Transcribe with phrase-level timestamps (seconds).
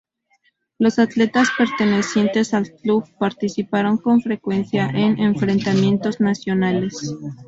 [0.79, 7.07] Los atletas pertenecientes al club participaron con frecuencia en enfrentamientos nacionales.